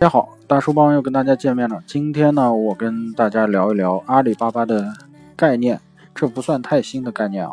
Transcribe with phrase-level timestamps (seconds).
[0.00, 1.82] 大家好，大叔帮又跟大家见面了。
[1.84, 4.92] 今天呢，我跟大家聊一聊阿里巴巴的
[5.34, 5.80] 概念，
[6.14, 7.50] 这不算太新的概念啊。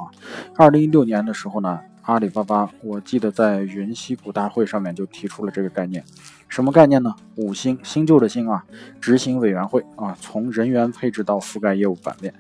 [0.56, 6.04] 二零一六年的时候呢，阿里巴巴我记得在云溪股大会上面就提出了这个概念。
[6.48, 7.16] 什么概念呢？
[7.36, 8.64] 五星新旧的新啊，
[9.02, 12.32] 执行委员会啊，从人员配置到覆盖业务版面。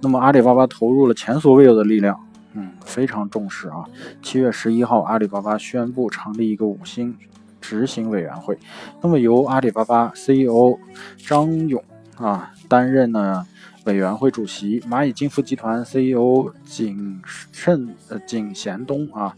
[0.00, 2.18] 那么阿里巴巴投入了前所未有的力量，
[2.54, 3.84] 嗯，非常重视啊。
[4.22, 7.16] 七月十一号，阿里巴巴宣布成立一个五星。
[7.62, 8.58] 执行委员会，
[9.00, 10.76] 那么由阿里巴巴 CEO
[11.16, 11.82] 张勇
[12.16, 13.46] 啊担任呢
[13.84, 19.34] 委员会主席，蚂蚁金服集团 CEO 景盛呃景贤东啊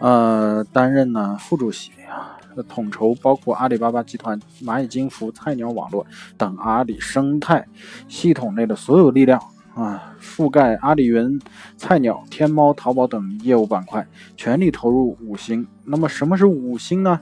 [0.00, 2.36] 呃担任呢副主席啊，
[2.68, 6.04] 统筹包括阿里巴巴集团、蚂蚁金服、菜鸟网络
[6.36, 7.66] 等阿里生态
[8.08, 9.40] 系统内的所有力量
[9.74, 11.40] 啊，覆盖阿里云、
[11.76, 15.66] 菜鸟、天猫、淘宝等业务板块，全力投入五星。
[15.84, 17.20] 那么什么是五星呢？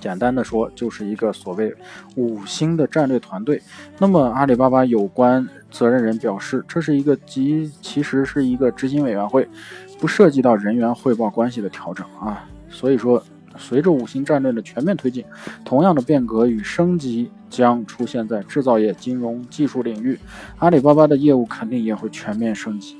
[0.00, 1.74] 简单的说，就是一个所谓
[2.16, 3.60] 五星的战略团队。
[3.98, 9.48] 那么，阿里巴巴有关责任人表示，这是一个即其实是一个执行委员会，
[9.98, 12.44] 不涉及到人员汇报关系的调整啊。
[12.68, 13.22] 所以说。
[13.58, 15.24] 随着五星战略的全面推进，
[15.64, 20.18] 同样的变革与升级将出现在制造业、金融、技术领域，
[20.58, 22.96] 阿里巴巴的业务肯定也会全面升级。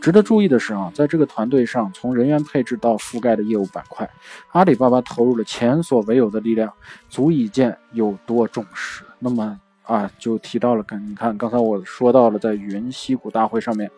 [0.00, 4.08] 值得注意的是啊，在这个团队上，从人员配置到覆盖的业务板块，
[4.52, 6.72] 阿里巴巴投入了前所未有的力量，
[7.08, 9.04] 足以见有多重视。
[9.18, 9.60] 那么。
[9.90, 13.90] 啊，就提到了，看，你看，刚才我说到了，在云溪谷大会上面，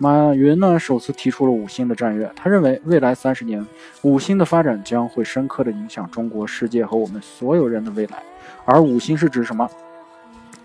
[0.00, 2.28] 马云呢首次提出了五星的战略。
[2.34, 3.64] 他认为，未来三十年，
[4.02, 8.20] 五星的发展将会深刻的影响中国、世界和我们所有人的未来。
[8.64, 9.70] 而五星是指什么？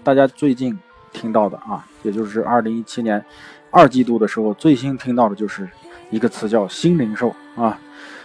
[0.04, 0.76] 大家最近
[1.14, 3.24] 听到的啊，也就是二零一七年
[3.70, 5.70] 二季度的时候，最新听到的就是
[6.10, 7.80] 一个词叫新零售啊。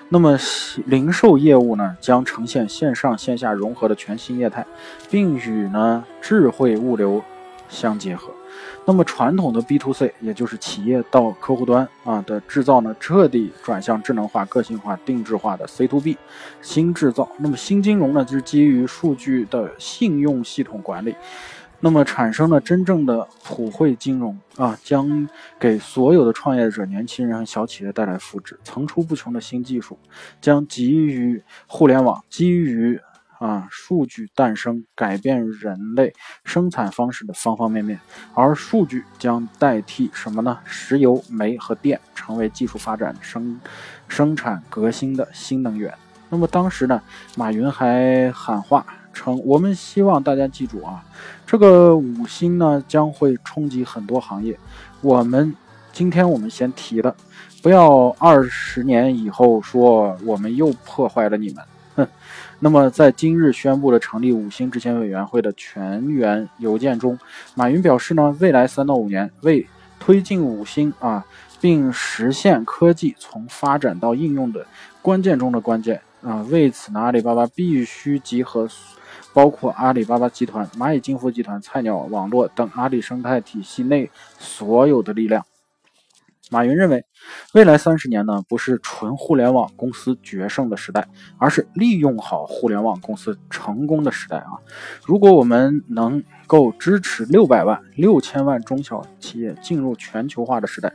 [0.08, 0.38] 那么，
[0.86, 4.64] 零售业务呢，将呈现线上线下融合的全新业态，
[5.10, 7.20] 并与呢智慧物流
[7.68, 8.32] 相结合。
[8.84, 16.16] 那么，传统的 B to C，也就是企业到客户端啊的制造呢，彻底转向智能化、个性化、定制化的 C to B
[16.62, 17.28] 新制造。
[17.38, 21.16] 那么，新金融呢，就是基于数据的信用系统管理。
[21.80, 25.28] 那么产生了真正的普惠金融啊，将
[25.60, 28.56] 给所有的创业者、年轻人和小企业带来福祉。
[28.64, 29.98] 层出不穷的新技术
[30.40, 32.98] 将基于互联网、基于
[33.38, 36.12] 啊数据诞生，改变人类
[36.44, 38.00] 生产方式的方方面面。
[38.34, 40.58] 而数据将代替什么呢？
[40.64, 43.60] 石油、煤和电，成为技术发展生
[44.08, 45.92] 生产革新的新能源。
[46.30, 47.00] 那么当时呢，
[47.36, 48.84] 马云还喊话。
[49.16, 51.02] 称我们希望大家记住啊，
[51.46, 54.58] 这个五星呢将会冲击很多行业。
[55.00, 55.54] 我们
[55.90, 57.16] 今天我们先提了，
[57.62, 61.64] 不要二十年以后说我们又破坏了你们。
[61.96, 62.06] 哼。
[62.58, 67.18] 那么在今日宣布了成立五星执行委员会的全员邮件中，
[67.54, 69.66] 马云表示呢，未来三到五年为
[69.98, 71.24] 推进五星啊，
[71.60, 74.66] 并实现科技从发展到应用的
[75.02, 78.68] 关键中的关键啊，为此呢，阿里巴巴必须集合。
[79.32, 85.44] 包括阿里巴巴集团、蚂蚁金服集团、菜鸟网络等阿里生态体系内所有的力量。
[86.48, 87.04] 马云认为，
[87.54, 94.52] 未来三十年呢，不是纯互联网公司决胜的时代，而是利用好互联网公司成功的时代啊！
[95.04, 100.92] 如果我们能够支持六百万、六千万中小企业进入全球化的时代，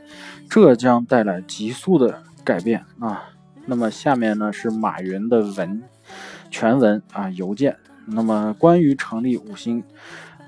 [0.48, 3.28] 这将带来急速的改变啊！
[3.66, 5.82] 那么下面呢是马云的文
[6.50, 7.76] 全文啊邮件。
[8.06, 9.82] 那么，关于成立五星，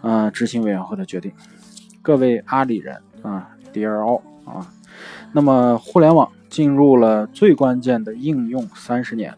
[0.03, 1.33] 呃，执行委员会的决定，
[2.03, 4.67] 各位阿里人啊，Dear all 啊，
[5.33, 9.35] 那么互联网进入了最关键的应用三十年，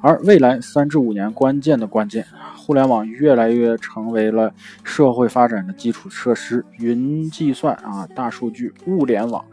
[0.00, 2.26] 而未来三至五年关键的关键，
[2.56, 4.52] 互联网越来越成为了
[4.84, 9.44] 社会发展的基础设施，云计算啊，大数据、物联网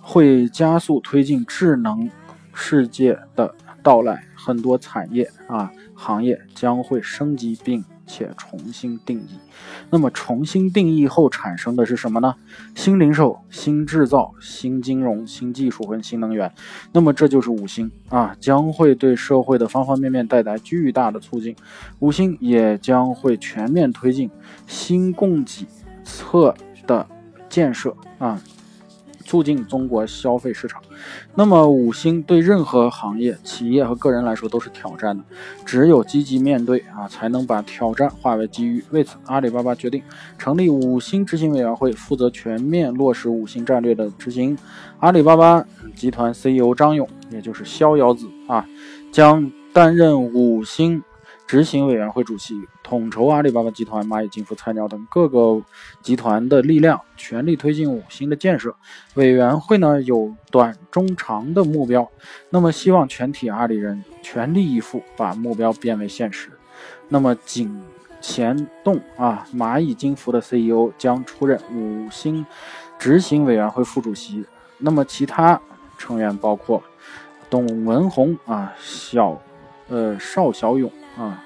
[0.00, 2.10] 会加速推进智能
[2.54, 5.70] 世界的到来，很多产业啊。
[5.94, 9.38] 行业将会升级并且重新定义，
[9.90, 12.34] 那么重新定义后产生的是什么呢？
[12.74, 16.50] 新零售、新制造、新金融、新技术和新能源。
[16.90, 21.54] 那么这就是五星啊，将会对社会的方方面面带来巨大的促进。
[21.98, 24.30] 五星也将会全面推进
[24.66, 25.66] 新供给
[26.02, 26.54] 侧
[26.86, 27.06] 的
[27.50, 28.40] 建设啊。
[29.30, 30.82] 促进中国消费市场，
[31.36, 35.22] 那么五星对任何行业、企业和个人来说都是挑战的，
[35.64, 38.82] 只有积极面对啊，才能把挑战化为机遇。
[38.90, 40.02] 为此，阿里巴巴决定
[40.36, 44.58] 成立五星执行委员会，负责全面落实五星战略的执行。
[44.98, 48.66] 阿里巴巴集团 CEO 张勇，也就是逍遥子啊，
[49.12, 51.00] 将担任五星。
[51.50, 55.60] 执行委员会主席，统筹阿里巴巴集团、蚂蚁金服、菜鸟等各个
[56.00, 58.72] 集团的力量，全力推进五星的建设。
[59.14, 62.08] 委员会呢有短、中、长的目标，
[62.50, 66.50] 那么希望全体阿里人全力以赴，把目标变为现实。
[67.08, 67.82] 那么景
[68.20, 72.46] 贤栋啊，蚂蚁金服的 CEO 将出任五星
[72.96, 74.44] 执行委员会副主席。
[74.78, 75.60] 那么其他
[75.98, 76.80] 成员包括
[77.50, 79.36] 董文红啊，小
[79.88, 80.88] 呃邵小勇。
[81.20, 81.44] 啊，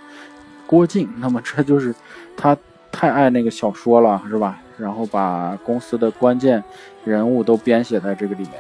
[0.67, 1.93] 郭靖，那么这就是
[2.37, 2.57] 他
[2.93, 4.61] 太爱那个小说了，是吧？
[4.79, 6.63] 然后把公司的关键
[7.05, 8.53] 人物都编写在这个里面。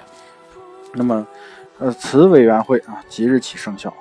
[0.94, 1.26] 那么，
[1.78, 3.92] 呃，此委员会啊，即日起生效。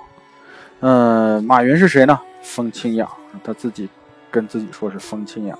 [0.80, 2.18] 呃，马云是谁呢？
[2.42, 3.08] 风清扬，
[3.42, 3.88] 他自己
[4.30, 5.58] 跟自己说是风清扬。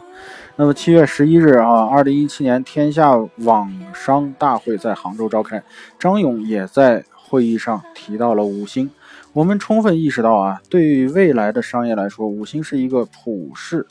[0.56, 5.62] 那么七月十一日啊，二零一七年天下网商大会在杭州召开，
[5.98, 8.90] 张勇也在会议上提到了五星。
[9.34, 13.84] 我们充分意识到啊，对于未来的商业来说，五星是一个普世、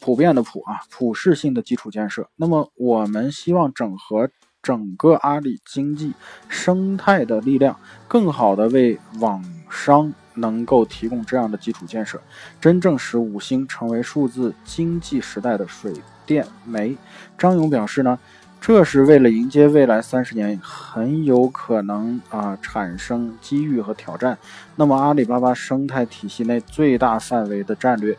[0.00, 2.26] 普遍的普啊，普世性的基础建设。
[2.36, 4.30] 那么，我们希望整合
[4.62, 6.14] 整个阿里经济
[6.48, 7.76] 生态的力量，
[8.08, 12.18] 更好的为网商能够提供这样的基础建设，
[12.58, 15.92] 真正使五星成为数字经济时代的水
[16.24, 16.96] 电煤。
[17.36, 18.18] 张勇表示呢。
[18.60, 24.36] 这是为了迎接未来三十年很有可能啊产生机遇和挑战。
[24.76, 28.14] 那么阿里巴巴生态体系内最大范围的战略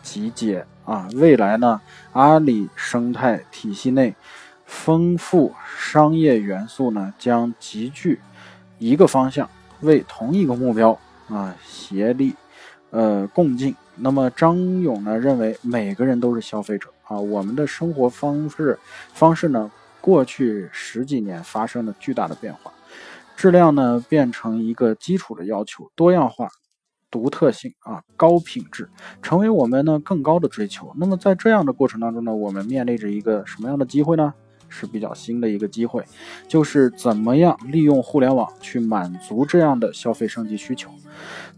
[0.00, 1.80] 集结啊，未来呢
[2.12, 4.14] 阿里生态体系内
[4.66, 8.20] 丰富商业元素呢将集聚
[8.78, 9.50] 一个方向，
[9.80, 10.96] 为同一个目标
[11.28, 12.36] 啊协力
[12.90, 13.74] 呃共进。
[13.96, 18.78] 那么张勇呢认为每个人都是消费者啊，我们的生活方式
[19.12, 19.68] 方式呢。
[20.00, 22.72] 过去十几年发生了巨大的变化，
[23.36, 26.48] 质量呢变成一个基础的要求，多样化、
[27.10, 28.88] 独特性啊、高品质
[29.22, 30.92] 成为我们呢更高的追求。
[30.96, 34.32] 那么在这样的过程当中呢，我们面临着一个什么样的机会呢？
[34.70, 36.04] 是比较新的一个机会，
[36.46, 40.90] 就是怎么样利用互联网去满足这样的消费升级需求，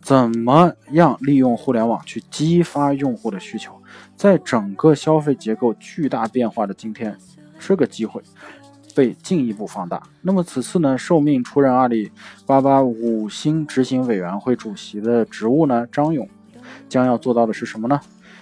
[0.01, 3.83] 怎么样利用互联网去激发用户的需求，
[4.15, 7.19] 在整个消费结构巨大变化的今天。
[7.61, 8.21] 这个机会
[8.95, 10.03] 被进一步放大。
[10.23, 12.11] 那么此次呢，受命出任阿里
[12.47, 16.29] 巴巴五星执行委员会主席的职务呢，张勇
[16.89, 18.01] 将要做到的是什么呢？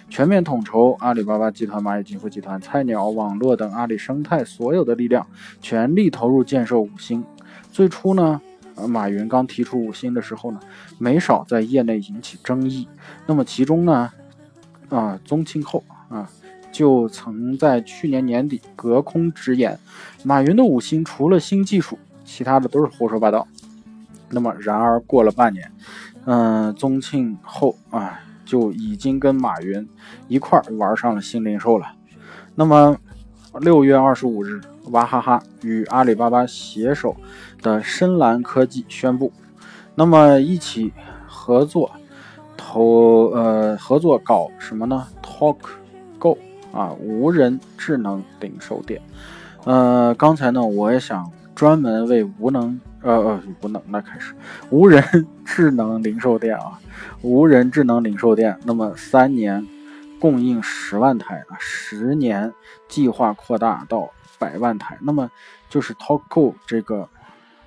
[0.09, 5.27] 全面统筹阿里巴巴集团、蚂蚁金服集团、菜鸟网络等阿里生态所有的力量，
[5.61, 7.23] 全力投入建设五星。
[7.71, 8.41] 最初呢，
[8.77, 10.59] 呃，马云刚提出五星的时候呢，
[10.99, 12.89] 没少在业内引起争议。
[13.27, 14.11] 那么其中呢，
[14.89, 16.27] 啊，宗庆后啊。
[16.79, 19.77] 就曾在去年年底隔空直言，
[20.23, 23.49] 马云的五星除了新技术，其他的都是胡说八道。
[24.31, 25.73] 那么，然而过了半年，
[26.25, 29.89] 嗯，宗庆后啊就已经跟马云
[30.29, 31.89] 一块玩上了新零售了。
[32.55, 32.97] 那么，
[33.61, 34.61] 六月二十五日，
[34.93, 37.17] 娃哈哈与阿里巴巴携手
[37.61, 39.33] 的深蓝科技宣布，
[39.97, 40.93] 那么一起
[41.27, 41.91] 合作
[42.57, 45.57] 投呃合作搞什么呢？Talk
[46.21, 46.39] Go。
[46.73, 49.01] 啊，无人智能零售店。
[49.65, 54.35] 呃，刚才呢，我也想专门为无能呃呃无能的开始
[54.71, 55.03] 无人
[55.45, 56.79] 智能零售店啊，
[57.23, 58.59] 无人智能零售店。
[58.65, 59.67] 那么三年
[60.21, 62.53] 供应十万台啊，十年
[62.89, 64.97] 计划扩大到百万台。
[65.01, 65.31] 那么
[65.69, 67.09] 就是 Talko 这个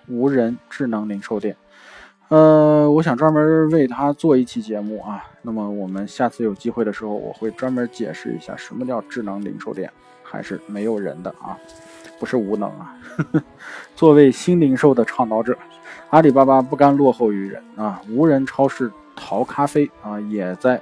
[0.08, 1.56] 无人智能零售店。
[2.32, 5.22] 呃，我想专门为他做一期节目啊。
[5.42, 9.92] 那么我们下次有机会的时候，我会专门解释一下什么叫智能零售店，
[10.24, 11.58] 还是没有人的啊，
[12.22, 12.96] 不是无能啊。
[13.98, 15.58] 作为新零售的倡导者，
[16.10, 18.02] 阿里巴巴不甘落后于人啊。
[18.08, 20.82] 无人超市淘咖啡啊，也在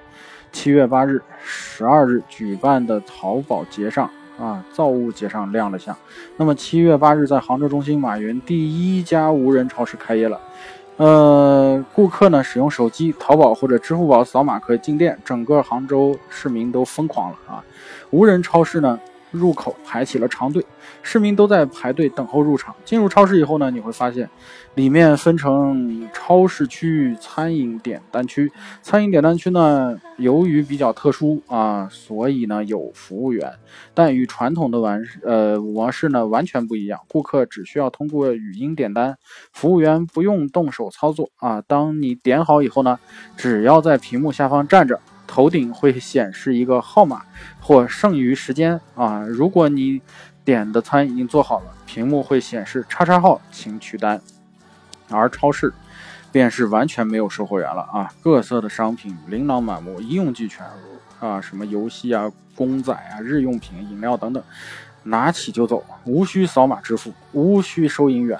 [0.51, 4.07] 七月八日、十二日举办的淘宝节上
[4.39, 5.97] 啊，造物节上亮了相。
[6.37, 10.39] 那么七月八日在杭州中心马云第一家无人超市开业了。
[10.99, 17.63] 呃，顾客呢使用手机、淘宝或者支付宝扫码可以进店，整个杭州市民都疯狂了啊！
[18.09, 18.99] 无人超市呢？
[19.31, 20.65] 入口排起了长队，
[21.03, 22.75] 市民都在排队等候入场。
[22.83, 24.29] 进入超市以后呢，你会发现，
[24.75, 28.51] 里面分成超市区域、餐饮点单区。
[28.81, 33.53] 餐饮点单区呢，由于比较特殊啊，所以呢有服务员，
[33.93, 36.99] 但与传统的完呃模式呢完全不一样。
[37.07, 39.17] 顾客只需要通过语音点单，
[39.53, 41.61] 服务员不用动手操作啊。
[41.61, 42.99] 当你点好以后呢，
[43.37, 44.99] 只要在屏幕下方站着。
[45.29, 47.21] 头顶会显示一个号码
[47.61, 50.01] 或剩余时间啊，如果你
[50.43, 54.19] 点的餐已经做好了，屏幕会显示叉叉号，请取单。
[55.07, 55.71] 而超市
[56.31, 58.11] 便是完全没有售货员了啊！
[58.23, 60.65] 各色的商品琳琅满目，一用俱全
[61.19, 61.39] 啊！
[61.39, 64.43] 什么游戏啊、公仔啊、日用品、饮料等等，
[65.03, 68.39] 拿起就走，无需扫码支付，无需收银员，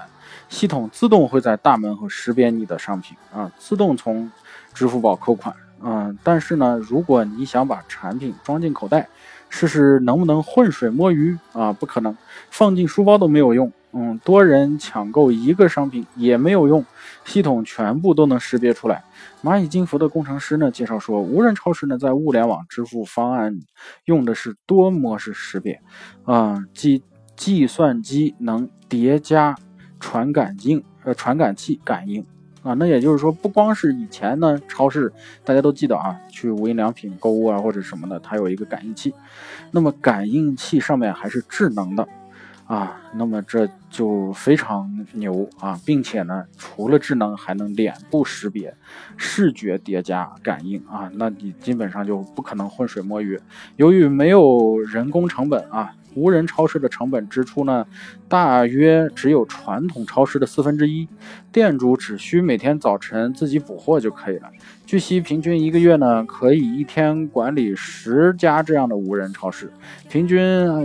[0.50, 4.32] 系统自动会在大门后识别你的商品啊，自动从
[4.74, 5.56] 支付宝扣款。
[5.82, 9.08] 嗯，但是呢，如果你想把产品装进口袋，
[9.50, 11.74] 试试能不能浑水摸鱼啊？
[11.74, 12.16] 不可能，
[12.52, 13.72] 放进书包都没有用。
[13.92, 16.86] 嗯，多人抢购一个商品也没有用，
[17.26, 19.04] 系统全部都能识别出来。
[19.44, 23.60] 蚂蚁金服的工程师呢介绍说，无人超市呢在物联网支付方案
[24.06, 25.82] 用的是多模式识别，
[26.26, 27.02] 啊，计
[27.36, 29.56] 计算机能叠加
[30.00, 32.24] 传感应呃传感器感应。
[32.70, 35.12] 啊，那也就是说，不光是以前呢，超市
[35.44, 39.12] 大家都记得啊，去无印良品购物啊或者什么的，它有一个感应器，
[39.72, 42.08] 那么感应器上面还是智能的
[42.68, 48.76] 啊，那么这就非常牛啊，并且呢，除了智能，还能脸部识别、
[49.18, 53.40] 视觉叠加感应啊，那你基本上就不可能浑水摸鱼。
[53.78, 55.96] 由于没有人工成本啊。
[56.16, 57.86] 无人超市的成本支出呢，
[58.28, 61.08] 大约只有传统超市的四分之一，
[61.52, 64.50] 店主只需每天早晨自己补货就可以了。
[64.90, 69.72] 据悉，平均一个月呢，可以一天管理十家这样的无人超市，
[70.10, 70.42] 平均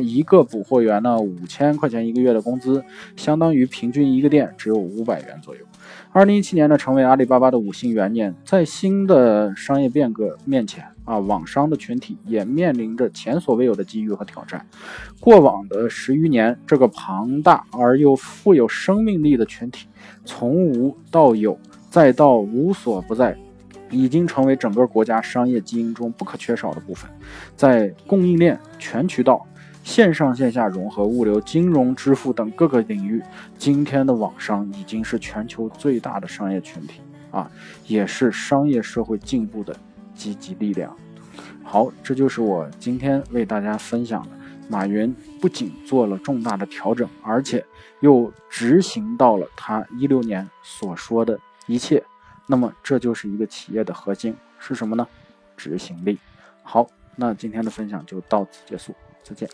[0.06, 2.84] 一个补货员呢五千块钱一个月的工资，
[3.16, 5.62] 相当于平均一个店只有五百元左右。
[6.12, 10.84] 二零一七年呢，成为阿里巴巴的五星元年，在新的商业变革面前。
[11.06, 14.66] 啊，网商的群体也面临着前所未有的机遇和挑战。
[15.18, 19.86] 过往的十余年，这个庞大而又富有生命力的群体，
[20.26, 21.58] 从无到有，
[21.88, 23.34] 再到无所不在，
[23.94, 27.10] 已经成为整个国家商业基因中不可缺少的部分。
[27.56, 29.46] 在供应链、全渠道、
[29.82, 33.22] 线上线下融合、物流、金融、支付等各个领域，
[33.56, 37.50] 今天的网商已经是全球最大的商业群体啊，
[37.86, 39.74] 也是商业社会进步的。
[40.16, 40.96] 积极力量，
[41.64, 44.28] 好，这就是我今天为大家分享的。
[44.68, 47.66] 马云不仅做了重大的调整，而且
[47.98, 51.36] 又执行到了他一六年所说的
[51.66, 52.00] 一切。
[52.46, 55.06] 那么，这就是一个企业的核心是什么呢？
[55.56, 56.18] 执行力。
[56.62, 56.86] 好，
[57.16, 59.48] 那今天的分享就到此结束，再见。